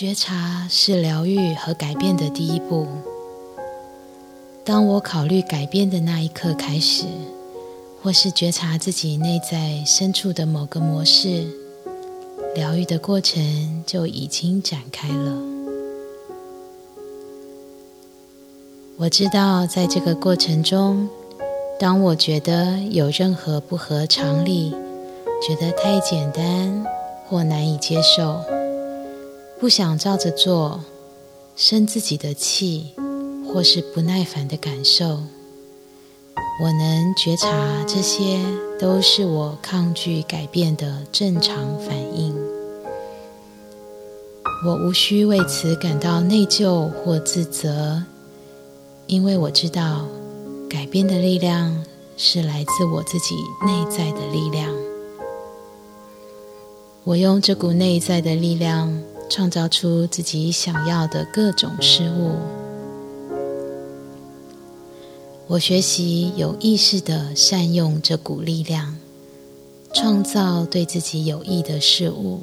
[0.00, 2.86] 觉察是疗愈和改变的第一步。
[4.64, 7.04] 当我考虑改变的那一刻开始，
[8.02, 11.46] 或是觉察自己内在深处的某个模式，
[12.54, 15.36] 疗愈的过程就已经展开了。
[18.96, 21.06] 我知道，在这个过程中，
[21.78, 24.70] 当我觉得有任何不合常理，
[25.46, 26.86] 觉得太简单
[27.28, 28.42] 或难以接受，
[29.60, 30.80] 不想照着做，
[31.54, 32.94] 生自己的气，
[33.46, 35.22] 或是不耐烦的感受，
[36.62, 38.40] 我能觉察这些
[38.78, 42.34] 都是我抗拒改变的正常反应。
[44.64, 48.02] 我无需为此感到内疚或自责。
[49.08, 50.06] 因为我知道，
[50.70, 51.84] 改变的力量
[52.16, 53.34] 是来自我自己
[53.66, 54.72] 内在的力量。
[57.04, 62.34] 我用这股内在的力量，创造出自己想要的各种事物。
[65.46, 68.98] 我学习有意识的善用这股力量，
[69.94, 72.42] 创造对自己有益的事物。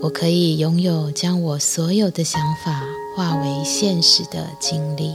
[0.00, 2.82] 我可以拥有将我所有的想法。
[3.16, 5.12] 化为现实的经历。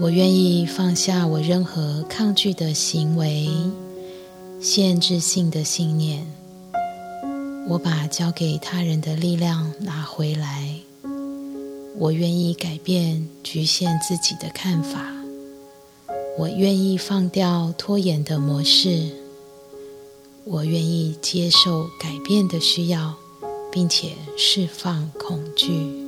[0.00, 3.48] 我愿意放下我任何抗拒的行为、
[4.60, 6.24] 限制性的信念。
[7.68, 10.72] 我把交给他人的力量拿回来。
[11.98, 15.12] 我愿意改变局限自己的看法。
[16.38, 19.10] 我愿意放掉拖延的模式。
[20.44, 23.16] 我愿意接受改变的需要，
[23.72, 26.07] 并且释放恐惧。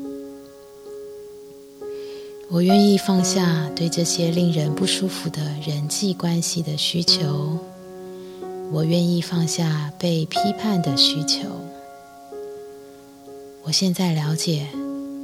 [2.53, 7.57] 我愿意放下对这些令人不舒服的人际关系的需求。
[8.73, 11.49] 我愿意放下被批判的需求。
[13.63, 14.67] 我现在了解，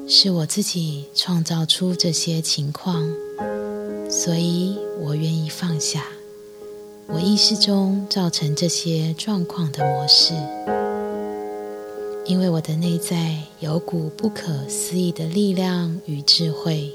[0.09, 3.04] 是我自己创造出这些情况，
[4.08, 6.04] 所以我愿意放下。
[7.08, 10.32] 我意识中造成这些状况的模式，
[12.25, 16.93] 因为我的内在有股不可思议的力量与智慧，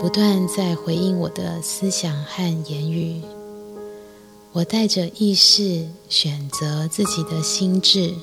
[0.00, 3.20] 不断在回应我的思想和言语。
[4.52, 8.14] 我带着意识选择自己的心智，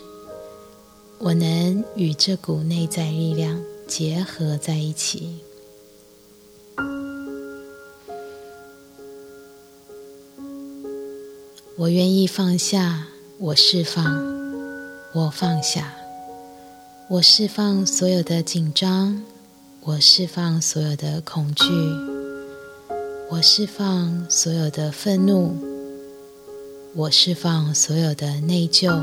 [1.20, 5.40] 我能与这股内在力量结合在一起。
[11.78, 13.06] 我愿意放下，
[13.38, 14.04] 我释放，
[15.14, 15.94] 我放下，
[17.10, 19.22] 我释放所有的紧张，
[19.88, 21.64] 我释放所有的恐惧，
[23.30, 25.56] 我释放所有的愤怒，
[26.96, 29.00] 我释放所有的内疚，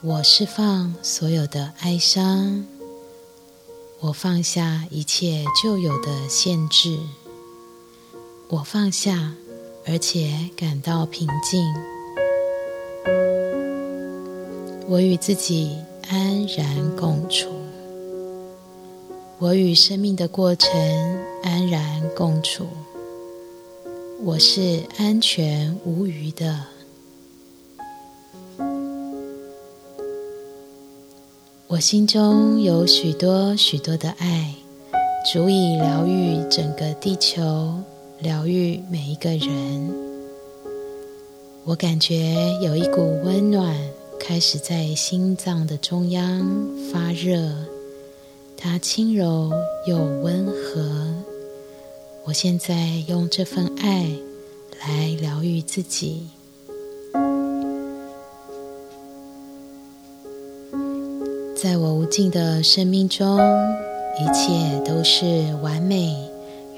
[0.00, 2.64] 我释放所有的哀伤，
[4.00, 6.98] 我放下一切旧有的限制，
[8.48, 9.34] 我放下。
[9.88, 11.62] 而且感到平静，
[14.88, 15.78] 我与自己
[16.08, 17.48] 安然共处，
[19.38, 20.70] 我与生命的过程
[21.42, 22.66] 安然共处，
[24.24, 26.64] 我是安全无虞的，
[31.66, 34.54] 我心中有许多许多的爱，
[35.30, 37.74] 足以疗愈整个地球。
[38.20, 39.90] 疗愈每一个人，
[41.64, 43.76] 我感觉有一股温暖
[44.18, 46.40] 开始在心脏的中央
[46.90, 47.52] 发热，
[48.56, 49.50] 它轻柔
[49.86, 51.14] 又温和。
[52.24, 54.08] 我现在用这份爱
[54.80, 56.26] 来疗愈自己，
[61.54, 63.38] 在我无尽的生命中，
[64.18, 65.24] 一切都是
[65.62, 66.14] 完美。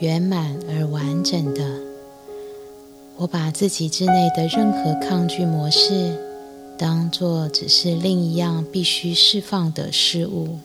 [0.01, 1.65] 圆满而完整的，
[3.17, 6.17] 我把自己之内的任何抗拒模式，
[6.79, 10.61] 当作只是另一样必须释放的事物，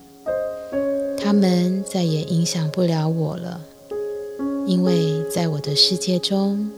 [1.24, 3.62] 他们再也影响不了我了，
[4.68, 6.70] 因为在我的世界中，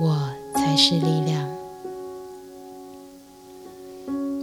[0.00, 1.48] 我才是力量。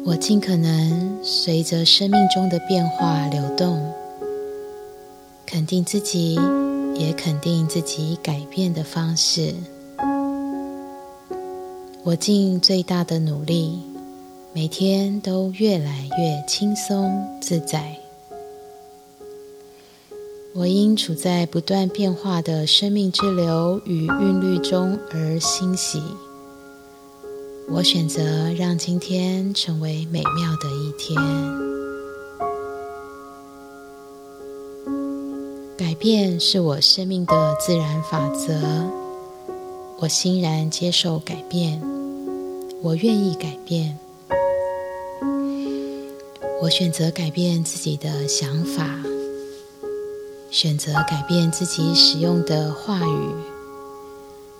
[0.05, 3.91] 我尽可能随着生命中的变化流动，
[5.45, 6.39] 肯定自己。
[6.95, 9.51] 也肯定自己改变的方式。
[12.03, 13.79] 我尽最大的努力，
[14.53, 17.97] 每天都越来越轻松自在。
[20.55, 25.99] 我因处在不断变化的生命之流与韵律中而欣喜。
[27.69, 31.19] 我选择让今天成为美妙的一天。
[35.75, 38.53] 改变是我生命的自然法则，
[39.97, 41.81] 我欣然接受改变，
[42.83, 43.97] 我愿意改变。
[46.61, 49.03] 我选择改变自己的想法，
[50.53, 53.29] 选择改变自己使用的话语。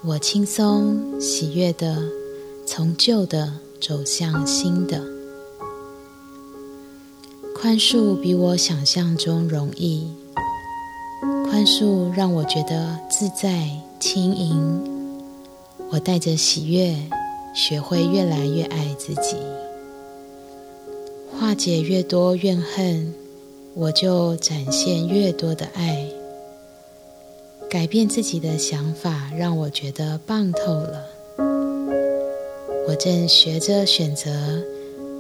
[0.04, 2.04] 我轻松喜悦的。
[2.66, 3.52] 从旧的
[3.82, 5.04] 走向新的，
[7.54, 10.08] 宽恕比我想象中容易。
[11.46, 13.70] 宽恕让我觉得自在
[14.00, 15.22] 轻盈。
[15.92, 16.96] 我带着喜悦，
[17.54, 19.36] 学会越来越爱自己。
[21.38, 23.14] 化解越多怨恨，
[23.76, 26.08] 我就展现越多的爱。
[27.70, 31.06] 改变自己的想法，让我觉得棒透了。
[32.88, 34.30] 我正学着选择，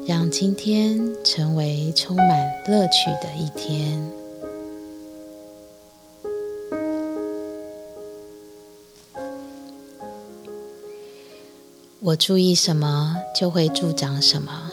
[0.05, 2.27] 让今天成为充满
[2.67, 4.11] 乐趣的一天。
[12.01, 14.69] 我注意什么，就会助长什么。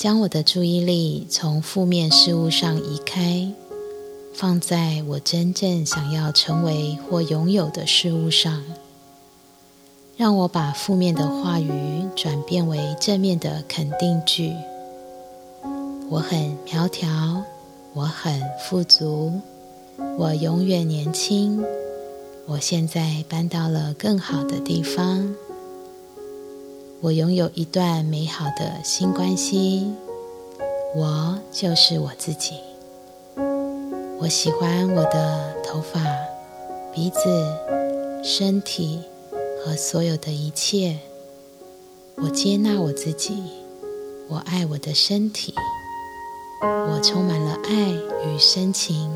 [0.00, 3.52] 将我的注意力从负面事物上移开，
[4.32, 8.64] 放在我真正想要成为或拥有的事物上。
[10.16, 14.54] 让我把负面的话语转变为正面的肯定句。
[16.08, 17.44] 我很苗条，
[17.92, 19.38] 我很富足，
[20.16, 21.62] 我永远年轻。
[22.46, 25.36] 我现在搬到了更好的地方。
[27.00, 29.92] 我拥有一段美好的新关系。
[30.94, 32.54] 我就是我自己。
[34.18, 36.00] 我喜欢我的头发、
[36.92, 37.20] 鼻子、
[38.22, 39.00] 身体。
[39.62, 40.96] 和所有的一切，
[42.14, 43.42] 我接纳我自己，
[44.26, 45.52] 我爱我的身体，
[46.62, 47.90] 我充满了爱
[48.26, 49.12] 与深情，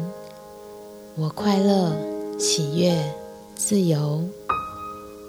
[1.16, 1.96] 我快乐、
[2.38, 2.94] 喜悦、
[3.56, 4.22] 自由，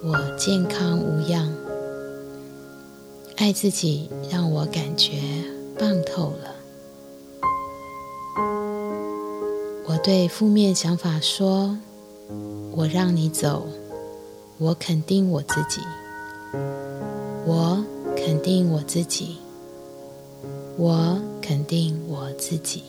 [0.04, 1.65] 我健康无恙。
[3.38, 5.22] 爱自己让我感觉
[5.78, 6.56] 棒透了。
[9.88, 11.78] 我对负面想法说
[12.76, 13.68] ：“我让你走。”
[14.58, 15.82] 我肯定我自己，
[17.46, 17.84] 我
[18.16, 19.36] 肯定我自己，
[20.78, 22.82] 我肯定我自己。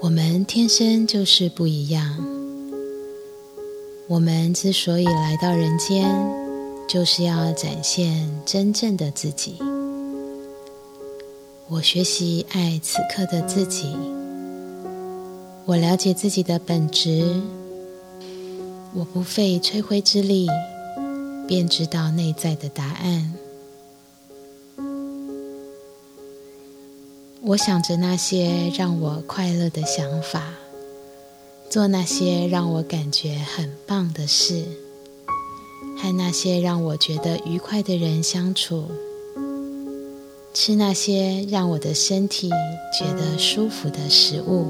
[0.00, 2.18] 我们天生就是不一样。
[4.08, 6.12] 我们之所以来到人间，
[6.92, 9.56] 就是要展现真正的自己。
[11.66, 13.96] 我学习爱此刻的自己，
[15.64, 17.40] 我了解自己的本质。
[18.92, 20.46] 我不费吹灰之力，
[21.48, 23.32] 便知道内在的答案。
[27.40, 30.52] 我想着那些让我快乐的想法，
[31.70, 34.66] 做那些让我感觉很棒的事，
[36.02, 38.86] 和那些让我觉得愉快的人相处，
[40.52, 42.50] 吃那些让我的身体
[42.98, 44.66] 觉得舒服的食物。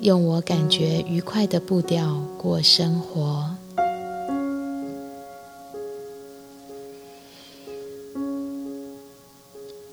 [0.00, 3.48] 用我感觉愉快的步调过生活。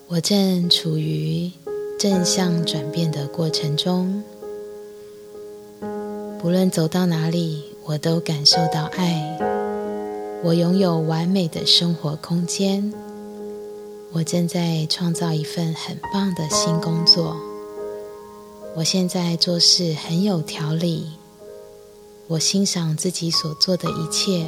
[0.08, 1.51] 我正处于
[2.00, 4.24] 正向转变的过程中，
[6.41, 9.49] 不论走到哪里，我都感受到爱。
[10.41, 12.93] 我拥有完美的生活空间。
[14.12, 17.36] 我正在创造一份很棒的新工作。
[18.74, 21.08] 我现在做事很有条理，
[22.27, 24.48] 我欣赏自己所做的一切，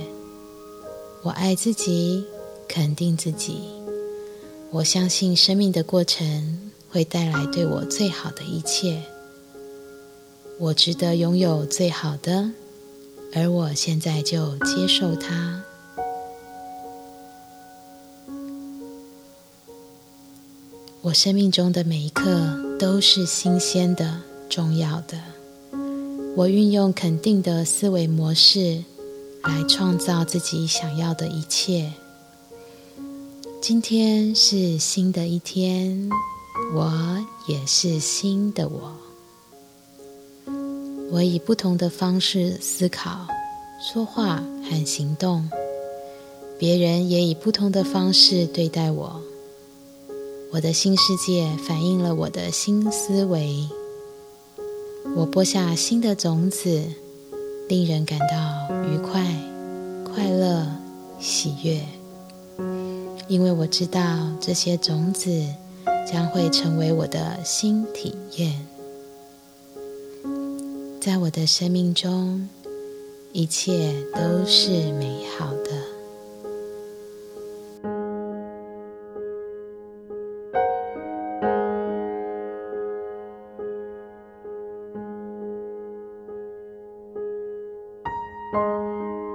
[1.24, 2.24] 我爱自己，
[2.70, 3.58] 肯定自己，
[4.70, 9.04] 我相信生命的过程会带来对我最好的一切，
[10.58, 12.50] 我值得拥有最好的，
[13.34, 15.62] 而我现在就接受它。
[21.02, 22.72] 我生命中的每一刻。
[22.82, 25.16] 都是新鲜的、重要的。
[26.36, 28.84] 我运用肯定的思维模式
[29.44, 31.94] 来创造自己想要的一切。
[33.62, 36.10] 今天是新的一天，
[36.74, 38.98] 我也是新的我。
[41.12, 43.28] 我以不同的方式思考、
[43.94, 45.48] 说话和行动，
[46.58, 49.22] 别人也以不同的方式对待我。
[50.54, 53.70] 我的新世界反映了我的新思维。
[55.16, 56.84] 我播下新的种子，
[57.70, 59.26] 令人感到愉快、
[60.04, 60.68] 快乐、
[61.22, 61.82] 喜悦，
[63.30, 64.02] 因为我知道
[64.42, 65.30] 这些种子
[66.06, 68.68] 将会成为我的新体验。
[71.00, 72.50] 在我的生命中，
[73.32, 75.81] 一切都是美好的。
[88.62, 89.31] Música